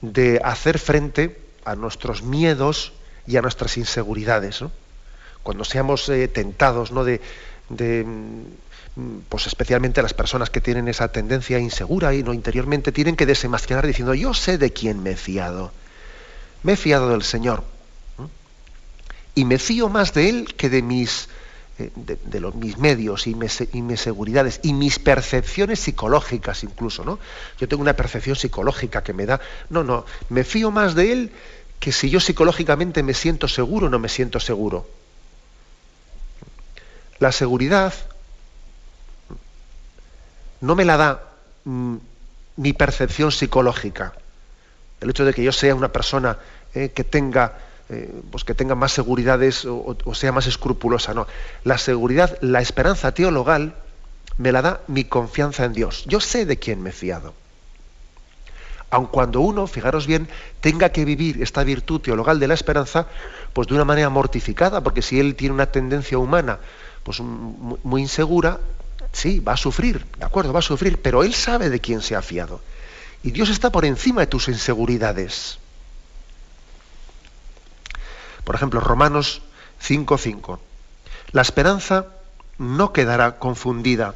[0.00, 2.92] de hacer frente a nuestros miedos
[3.26, 4.64] y a nuestras inseguridades.
[5.42, 7.04] Cuando seamos eh, tentados ¿no?
[7.04, 7.20] de,
[7.68, 13.26] mm, pues especialmente las personas que tienen esa tendencia insegura y no interiormente tienen que
[13.26, 15.72] desenmascarar diciendo yo sé de quién me he fiado.
[16.62, 17.64] Me he fiado del Señor.
[19.34, 21.28] Y me fío más de Él que de mis
[21.80, 23.62] eh, de, los, mis medios y mis,
[24.00, 27.18] seguridades y mis percepciones psicológicas incluso, ¿no?
[27.58, 29.40] Yo tengo una percepción psicológica que me da,
[29.70, 31.32] no, no, me fío más de él
[31.78, 34.86] que si yo psicológicamente me siento seguro o no me siento seguro.
[37.18, 37.94] La seguridad
[40.60, 41.32] no me la da
[41.64, 41.96] mm,
[42.56, 44.12] mi percepción psicológica.
[45.00, 46.36] El hecho de que yo sea una persona
[46.74, 47.58] eh, que tenga
[47.92, 51.12] eh, pues que tenga más seguridades o, sea más escrupulosa.
[51.12, 51.26] No.
[51.64, 53.74] La seguridad, la esperanza teologal
[54.38, 56.04] me la da mi confianza en Dios.
[56.06, 57.34] Yo sé de quién me he fiado.
[58.90, 60.28] Aun cuando uno, fijaros bien,
[60.60, 63.06] tenga que vivir esta virtud teologal de la esperanza,
[63.52, 66.60] pues de una manera mortificada, porque si él tiene una tendencia humana
[67.02, 68.60] pues muy insegura,
[69.12, 72.14] sí, va a sufrir, de acuerdo, va a sufrir, pero él sabe de quién se
[72.14, 72.60] ha fiado.
[73.22, 75.58] Y Dios está por encima de tus inseguridades.
[78.44, 79.42] Por ejemplo, Romanos
[79.82, 80.58] 5.5.
[81.32, 82.06] La esperanza
[82.58, 84.14] no quedará confundida,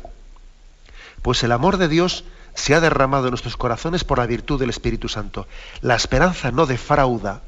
[1.22, 4.70] pues el amor de Dios se ha derramado en nuestros corazones por la virtud del
[4.70, 5.46] Espíritu Santo.
[5.80, 7.42] La esperanza no defrauda,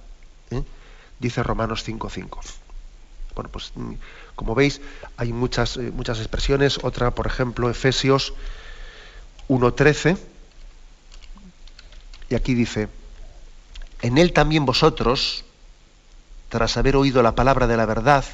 [0.50, 0.62] ¿eh?
[1.18, 2.38] dice Romanos 5.5.
[3.34, 3.94] Bueno, pues mm,
[4.34, 4.80] como veis,
[5.16, 6.78] hay muchas, eh, muchas expresiones.
[6.82, 8.34] Otra, por ejemplo, Efesios
[9.48, 10.18] 1.13.
[12.28, 12.88] Y aquí dice,
[14.02, 15.44] en él también vosotros,
[16.48, 18.24] tras haber oído la palabra de la verdad,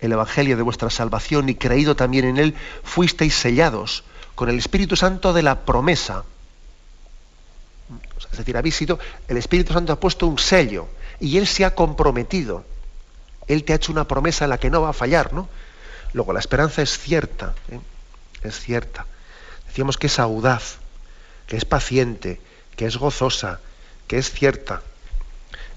[0.00, 4.96] el Evangelio de vuestra salvación y creído también en él, fuisteis sellados con el Espíritu
[4.96, 6.24] Santo de la promesa.
[8.32, 10.88] Es decir, habéis sido, el Espíritu Santo ha puesto un sello
[11.18, 12.64] y él se ha comprometido.
[13.46, 15.48] Él te ha hecho una promesa en la que no va a fallar, ¿no?
[16.12, 17.80] Luego, la esperanza es cierta, ¿eh?
[18.42, 19.06] es cierta.
[19.66, 20.78] Decíamos que es audaz,
[21.46, 22.40] que es paciente,
[22.76, 23.60] que es gozosa,
[24.06, 24.82] que es cierta.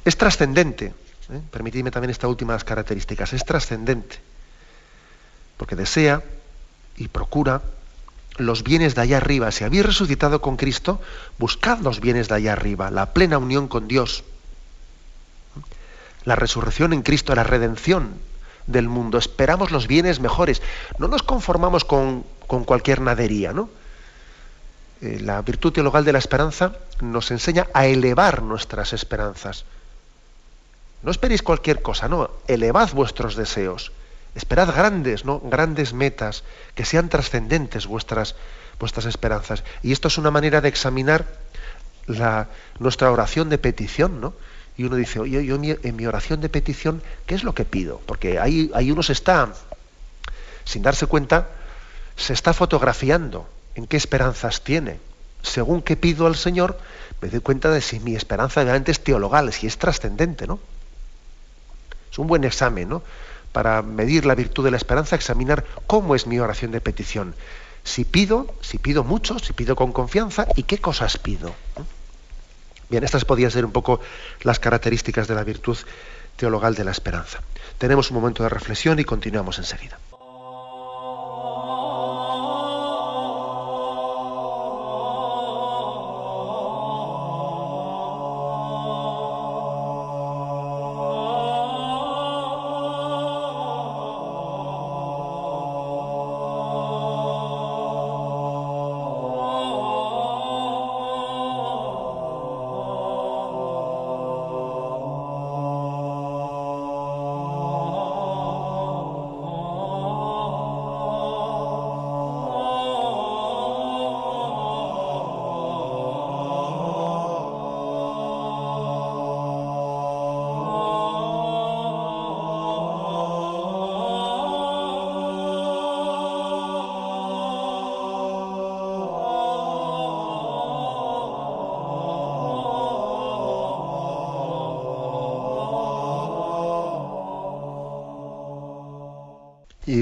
[0.06, 0.94] Es trascendente.
[1.34, 1.42] ¿Eh?
[1.52, 4.20] permitidme también esta última de las características, es trascendente,
[5.58, 6.24] porque desea
[6.98, 7.62] y procura
[8.38, 9.52] los bienes de allá arriba.
[9.52, 11.02] Si habéis resucitado con Cristo,
[11.38, 14.24] buscad los bienes de allá arriba, la plena unión con Dios.
[16.26, 18.14] La resurrección en Cristo, la redención
[18.68, 19.18] del mundo.
[19.18, 20.62] Esperamos los bienes mejores.
[20.98, 23.70] No nos conformamos con, cualquier nadería, ¿no?
[25.02, 29.66] Eh, la virtud teologal de la esperanza nos enseña a elevar nuestras esperanzas.
[31.04, 33.92] No esperéis cualquier cosa, no, elevad vuestros deseos.
[34.36, 35.40] Esperad grandes, ¿no?
[35.42, 36.44] Grandes metas,
[36.76, 38.36] que sean trascendentes vuestras,
[38.80, 39.64] vuestras esperanzas.
[39.84, 41.28] Y esto es una manera de examinar
[42.08, 42.48] la,
[42.80, 44.34] nuestra oración de petición, ¿no?
[44.78, 48.02] Y uno dice, oye, yo en mi oración de petición, ¿qué es lo que pido?
[48.08, 49.54] Porque ahí, ahí uno se está,
[50.64, 51.50] sin darse cuenta,
[52.16, 55.00] se está fotografiando en qué esperanzas tiene.
[55.44, 56.80] Según qué pido al Señor,
[57.22, 60.60] me doy cuenta de si mi esperanza realmente es teologal, si es trascendente, ¿no?
[62.14, 63.02] Es un buen examen, ¿no?
[63.52, 67.34] Para medir la virtud de la esperanza, examinar cómo es mi oración de petición.
[67.84, 71.56] Si pido, si pido mucho, si pido con confianza y qué cosas pido.
[72.88, 74.00] Bien, estas podrían ser un poco
[74.44, 75.76] las características de la virtud
[76.36, 77.42] teologal de la esperanza.
[77.80, 79.98] Tenemos un momento de reflexión y continuamos enseguida.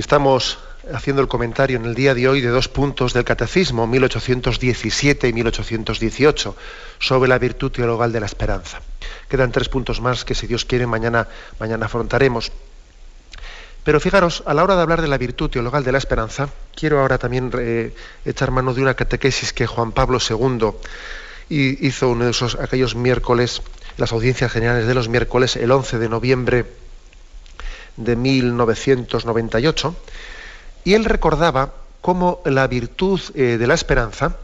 [0.02, 0.58] Estamos
[0.92, 5.34] haciendo el comentario en el día de hoy de dos puntos del Catecismo, 1817 y
[5.34, 6.56] 1818,
[6.98, 8.82] sobre la virtud teologal de la esperanza.
[9.30, 11.28] Quedan tres puntos más que, si Dios quiere, mañana,
[11.60, 12.52] mañana afrontaremos.
[13.84, 17.00] Pero fijaros, a la hora de hablar de la virtud teologal de la esperanza, quiero
[17.00, 17.94] ahora también eh,
[18.26, 20.72] echar mano de una catequesis que Juan Pablo II
[21.50, 23.62] hizo uno de esos, aquellos miércoles,
[23.98, 26.66] las audiencias generales de los miércoles, el 11 de noviembre
[28.04, 29.96] de 1998,
[30.84, 34.38] y él recordaba cómo la virtud eh, de la esperanza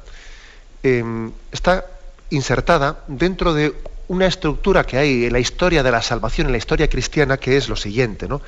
[0.84, 1.86] em, está
[2.30, 3.74] insertada dentro de
[4.08, 7.58] una estructura que hay en la historia de la salvación, en la historia cristiana, que
[7.58, 8.42] es lo siguiente, ¿no?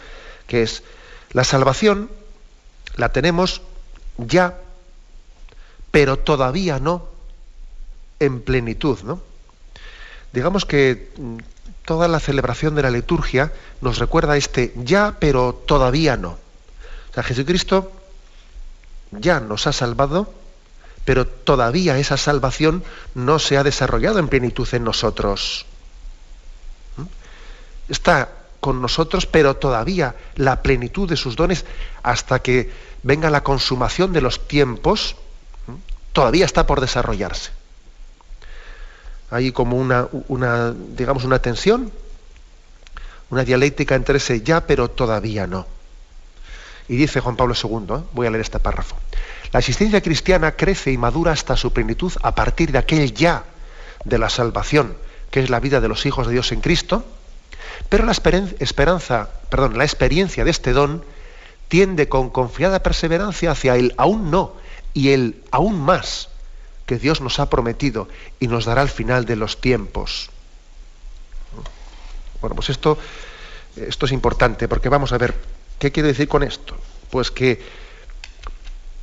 [0.47, 0.84] que es
[1.32, 2.10] la salvación
[2.95, 3.62] la tenemos
[4.18, 4.57] ya,
[5.91, 7.07] pero todavía no
[8.20, 9.22] en plenitud, ¿no?
[10.34, 11.38] Digamos que mm,
[11.90, 16.38] toda la celebración de la liturgia nos recuerda este ya, pero todavía no.
[17.10, 17.92] O sea, Jesucristo
[19.10, 20.32] ya nos ha salvado,
[21.04, 22.84] pero todavía esa salvación
[23.16, 25.66] no se ha desarrollado en plenitud en nosotros.
[26.98, 27.06] ¿Mm?
[27.92, 31.66] Está con nosotros, pero todavía la plenitud de sus dones,
[32.04, 32.72] hasta que
[33.02, 35.16] venga la consumación de los tiempos,
[35.66, 35.74] ¿Mm?
[36.14, 37.50] todavía está por desarrollarse.
[39.32, 41.92] Hay como una, una, digamos, una tensión,
[43.30, 45.68] una dialéctica entre ese ya, pero todavía no.
[46.88, 48.04] Y dice Juan Pablo II, ¿eh?
[48.14, 48.96] voy a leer este párrafo,
[49.52, 53.44] la existencia cristiana crece y madura hasta su plenitud a partir de aquel ya
[54.06, 54.96] de la salvación,
[55.30, 57.04] que es la vida de los hijos de Dios en Cristo,
[57.90, 61.04] pero la esperanza, perdón, la experiencia de este don
[61.68, 64.54] tiende con confiada perseverancia hacia el aún no
[64.94, 66.30] y el aún más
[66.90, 68.08] que Dios nos ha prometido
[68.40, 70.32] y nos dará al final de los tiempos.
[72.42, 72.98] Bueno, pues esto,
[73.76, 75.36] esto es importante porque vamos a ver
[75.80, 76.78] ¿Qué quiere decir con esto?
[77.10, 77.62] Pues que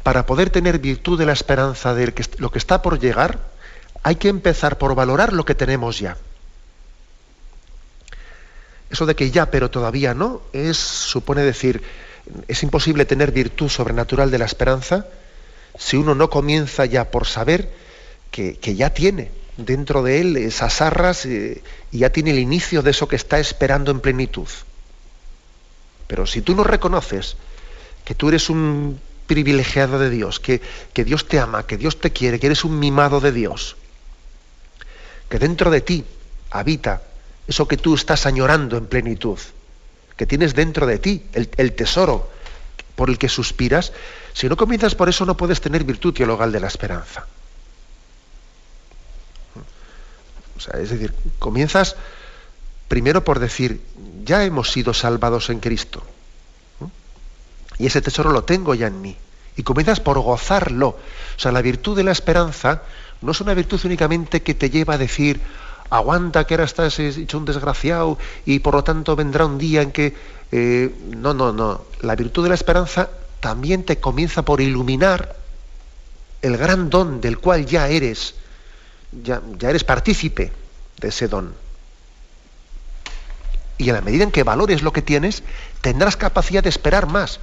[0.03, 3.41] para poder tener virtud de la esperanza de lo que está por llegar,
[4.03, 6.19] hay que empezar por valorar lo que tenemos ya.
[8.91, 11.83] Eso de que ya, pero todavía no, es, supone decir,
[12.47, 15.07] es imposible tener virtud sobrenatural de la esperanza
[15.79, 17.71] si uno no comienza ya por saber
[18.31, 22.91] que, ya tiene dentro de él esas arras eh, y ya tiene el inicio de
[22.91, 24.49] eso que está esperando en plenitud.
[26.07, 27.37] Pero si tú no reconoces
[28.05, 30.61] que tú eres un privilegiado de Dios, que,
[30.95, 33.77] Dios te ama, que Dios te quiere, que eres un mimado de Dios,
[35.29, 36.05] que dentro de ti
[36.51, 37.03] habita
[37.49, 39.39] eso que tú estás añorando en plenitud,
[40.17, 42.31] que tienes dentro de ti el, tesoro
[42.95, 43.93] por el que suspiras,
[44.37, 47.25] si no comienzas por eso no puedes tener virtud teologal de la esperanza.
[50.55, 51.97] O sea, es decir, comienzas
[52.87, 53.81] primero por decir,
[54.27, 56.03] ya hemos sido salvados en Cristo.
[57.79, 59.17] Y ese tesoro lo tengo ya en mí.
[59.57, 60.89] Y comienzas por gozarlo.
[60.89, 62.83] O sea, la virtud de la esperanza
[63.23, 65.41] no es una virtud únicamente que te lleva a decir,
[65.89, 69.93] aguanta que ahora estás hecho un desgraciado y por lo tanto vendrá un día en
[69.93, 70.15] que...
[70.53, 71.87] Eh, no, no, no.
[72.03, 73.09] La virtud de la esperanza
[73.41, 75.37] también te comienza por iluminar
[76.43, 78.35] el gran don del cual ya eres,
[79.13, 80.53] ya, ya eres partícipe
[81.01, 81.55] de ese don.
[83.79, 85.43] Y en la medida en que valores lo que tienes,
[85.81, 87.41] tendrás capacidad de esperar más.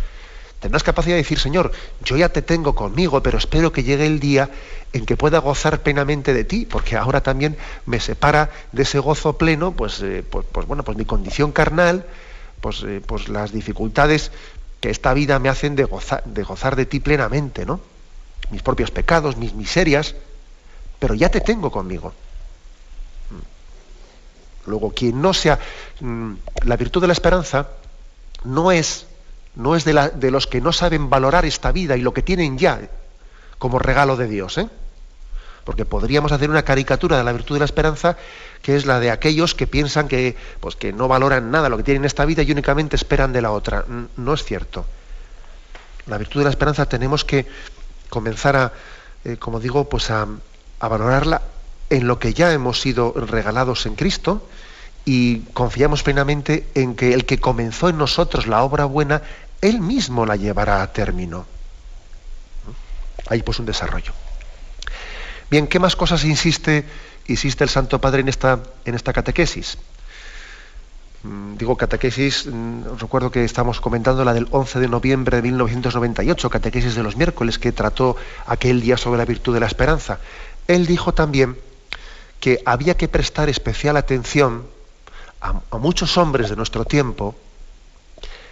[0.59, 1.73] Tendrás capacidad de decir, Señor,
[2.03, 4.49] yo ya te tengo conmigo, pero espero que llegue el día
[4.93, 9.37] en que pueda gozar plenamente de ti, porque ahora también me separa de ese gozo
[9.37, 12.05] pleno, pues, eh, pues, pues, bueno, pues mi condición carnal,
[12.61, 14.31] pues, eh, pues las dificultades
[14.83, 17.79] que esta vida me hacen de gozar, de ti plenamente, ¿no?
[18.51, 20.13] Mis propios pecados, mis miserias,
[20.99, 22.11] pero ya te tengo conmigo.
[24.65, 25.57] Luego, quien no sea
[26.01, 26.33] mm,
[26.65, 27.69] la virtud de la esperanza
[28.43, 29.05] no es,
[29.55, 32.57] no es de, de, los que no saben valorar esta vida y lo que tienen
[32.57, 32.81] ya
[33.59, 34.57] como regalo de Dios.
[34.57, 34.67] ¿eh?
[35.63, 38.17] Porque podríamos hacer una caricatura de la virtud de la esperanza
[38.61, 41.83] que es la de aquellos que piensan que, pues, que no valoran nada lo que
[41.83, 43.85] tienen en esta vida y únicamente esperan de la otra.
[44.15, 44.85] No es cierto.
[46.07, 47.45] La virtud de la esperanza tenemos que
[48.09, 48.73] comenzar a,
[49.25, 50.27] eh, como digo, pues a,
[50.79, 51.41] a valorarla
[51.89, 54.47] en lo que ya hemos sido regalados en Cristo
[55.05, 59.21] y confiamos plenamente en que el que comenzó en nosotros la obra buena,
[59.61, 61.45] él mismo la llevará a término.
[63.27, 64.13] Hay pues un desarrollo.
[65.53, 66.83] Bien, ¿qué más cosas insiste,
[67.27, 69.77] insiste el Santo Padre en esta, catequesis?
[71.21, 76.49] Mm, digo catequesis, mm, recuerdo que estamos comentando la del 11 de noviembre de 1998,
[76.49, 78.15] catequesis de los miércoles, que trató
[78.47, 80.17] aquel día sobre la virtud de la esperanza.
[80.67, 81.55] Él dijo también
[82.39, 84.65] que había que prestar especial atención
[85.39, 87.35] a, muchos hombres de nuestro tiempo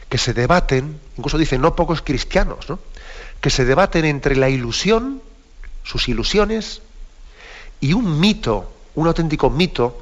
[0.07, 2.77] que se debaten, incluso dicen no pocos cristianos, ¿no?
[3.41, 5.23] que se debaten entre la ilusión,
[5.83, 6.83] sus ilusiones,
[7.81, 10.01] y un mito, un auténtico mito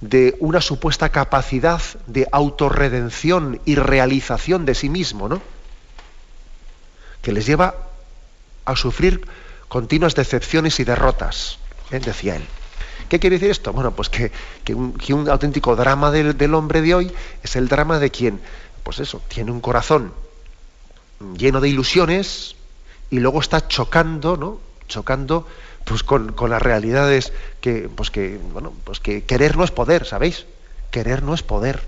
[0.00, 5.42] de una supuesta capacidad de autorredención y realización de sí mismo, ¿no?
[7.22, 7.74] que les lleva
[8.64, 9.26] a sufrir
[9.68, 11.58] continuas decepciones y derrotas,
[11.90, 11.98] ¿eh?
[11.98, 12.46] decía él.
[13.08, 13.72] ¿Qué quiere decir esto?
[13.72, 14.30] Bueno, pues que,
[14.74, 17.12] un, auténtico drama del, del, hombre de hoy
[17.42, 18.40] es el drama de quien,
[18.82, 20.12] pues eso, tiene un corazón
[21.36, 22.56] lleno de ilusiones
[23.10, 24.60] y luego está chocando, ¿no?
[24.88, 25.46] Chocando
[25.86, 30.46] pues con, las realidades que, pues que, bueno, pues que querer no es poder, ¿sabéis?
[30.90, 31.80] Querer no es poder.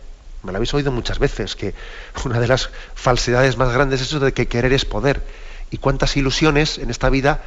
[0.45, 1.75] Me lo habéis oído muchas veces, que
[2.25, 5.23] una de las falsedades más grandes es eso de que querer es poder.
[5.71, 7.43] Y cuántas ilusiones en esta vida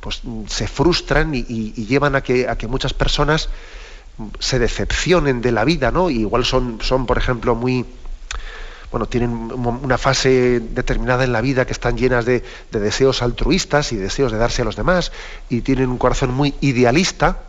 [0.00, 3.48] pues, se frustran y, llevan a que, a que muchas personas
[4.38, 6.10] se decepcionen de la vida, ¿no?
[6.10, 7.84] igual son, son, por ejemplo, muy,
[8.92, 13.96] bueno, tienen una fase determinada en la vida que están llenas de, deseos altruistas y
[13.96, 15.12] deseos de darse a los demás,
[15.48, 17.40] y tienen un corazón muy idealista,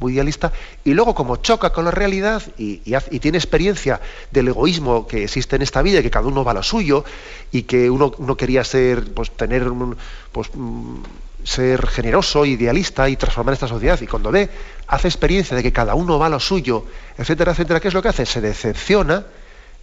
[0.00, 0.52] muy idealista,
[0.84, 2.78] y luego como choca con la realidad y,
[3.20, 4.00] tiene experiencia
[4.32, 7.04] del egoísmo que existe en esta vida, que cada uno va a lo suyo,
[7.52, 9.64] y que uno, quería ser, pues tener,
[10.32, 10.96] pues, mm,
[11.44, 14.50] ser generoso, idealista y transformar esta sociedad, y cuando ve,
[14.88, 16.84] hace experiencia de que cada uno va a lo suyo,
[17.16, 18.26] etcétera, etcétera, ¿qué es lo que hace?
[18.26, 19.24] Se decepciona,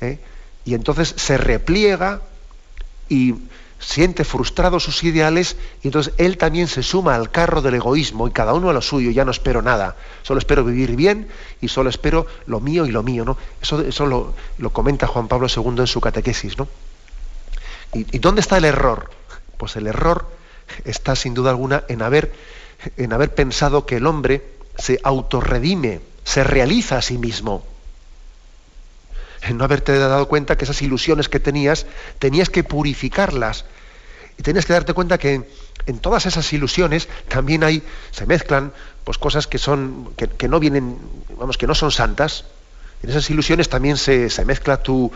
[0.02, 0.20] ¿eh?
[0.66, 2.22] Y entonces se repliega
[3.08, 3.36] y
[3.80, 8.32] siente frustrados sus ideales y entonces él también se suma al carro del egoísmo y
[8.32, 11.28] cada uno a lo suyo, ya no espero nada, solo espero vivir bien
[11.62, 13.38] y solo espero lo mío y lo mío, ¿no?
[13.62, 14.34] Eso, eso lo,
[14.72, 16.68] comenta Juan Pablo II en su catequesis, ¿no?
[17.94, 19.12] ¿Y, dónde está el error?
[19.58, 20.28] Pues el error
[20.84, 22.34] está sin duda alguna en haber,
[22.98, 24.44] en haber pensado que el hombre
[24.78, 27.64] se autorredime, se realiza a sí mismo
[29.54, 31.86] no haberte dado cuenta que esas ilusiones que tenías,
[32.20, 33.66] tenías que purificarlas.
[34.38, 35.48] Y tenías que darte cuenta que
[35.86, 38.74] en todas esas ilusiones también hay, se mezclan
[39.04, 40.98] pues cosas que son, que, no vienen,
[41.38, 42.46] vamos, que no son santas.
[43.04, 45.12] En esas ilusiones también se, mezcla tu,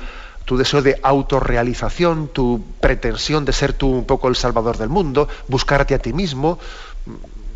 [0.46, 5.28] tu deseo de autorrealización, tu pretensión de ser tú un poco el salvador del mundo,
[5.48, 6.60] buscarte a ti mismo,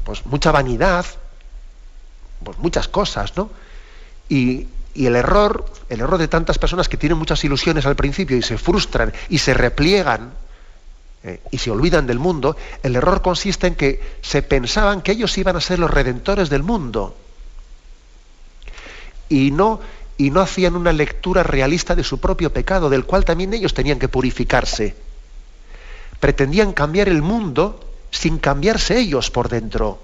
[0.04, 1.06] pues mucha vanidad,
[2.44, 3.52] pues muchas cosas, ¿no?
[4.28, 8.38] Y, y el error, el error de tantas personas que tienen muchas ilusiones al principio
[8.38, 10.34] y se frustran y se repliegan
[11.24, 15.38] eh, y se olvidan del mundo, el error consiste en que se pensaban que ellos
[15.38, 17.16] iban a ser los redentores del mundo
[19.30, 19.80] y no
[20.18, 23.98] y no hacían una lectura realista de su propio pecado, del cual también ellos tenían
[23.98, 24.96] que purificarse.
[26.20, 27.80] Pretendían cambiar el mundo
[28.12, 30.00] sin cambiarse ellos por dentro.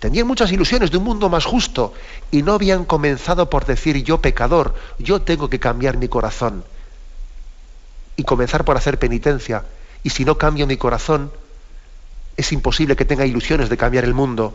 [0.00, 1.94] Tenían muchas ilusiones de un mundo más justo
[2.30, 6.64] y no habían comenzado por decir yo pecador, yo tengo que cambiar mi corazón
[8.16, 9.64] y comenzar por hacer penitencia.
[10.02, 11.32] Y si no cambio mi corazón,
[12.36, 14.54] es imposible que tenga ilusiones de cambiar el mundo.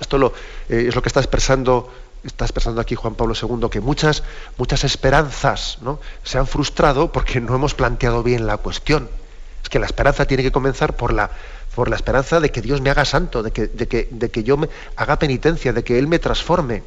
[0.00, 0.32] Esto lo,
[0.68, 1.90] eh, es lo que está expresando,
[2.78, 4.22] aquí Juan Pablo II, que muchas,
[4.56, 5.98] muchas esperanzas ¿no?
[6.22, 9.10] se han frustrado porque no hemos planteado bien la cuestión.
[9.62, 11.30] Es que la esperanza tiene que comenzar por la
[11.76, 14.42] por la esperanza de que Dios me haga santo, de que, de que, de que
[14.42, 16.82] yo me haga penitencia, de que Él me transforme,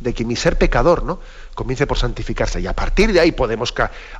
[0.00, 1.20] de que mi ser pecador ¿no?
[1.54, 2.60] comience por santificarse.
[2.60, 3.72] Y a partir de ahí podemos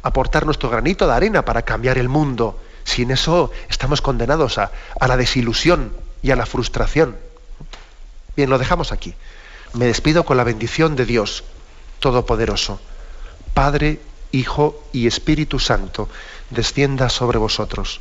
[0.02, 2.60] aportar nuestro granito de arena para cambiar el mundo.
[2.84, 5.92] Sin eso estamos condenados a, a la desilusión
[6.22, 7.16] y a la frustración.
[8.36, 9.16] Bien, lo dejamos aquí.
[9.72, 11.42] Me despido con la bendición de Dios
[11.98, 12.80] Todopoderoso.
[13.52, 13.98] Padre,
[14.30, 16.08] Hijo y Espíritu Santo,
[16.50, 18.00] descienda sobre vosotros.